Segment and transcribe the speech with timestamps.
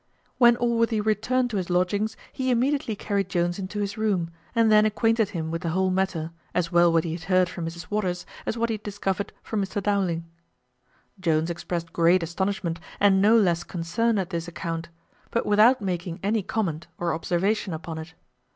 [0.39, 4.83] When Allworthy returned to his lodgings, he immediately carried Jones into his room, and then
[4.83, 8.25] acquainted him with the whole matter, as well what he had heard from Mrs Waters
[8.47, 10.25] as what he had discovered from Mr Dowling.
[11.19, 14.89] Jones expressed great astonishment and no less concern at this account,
[15.29, 18.15] but without making any comment or observation upon it.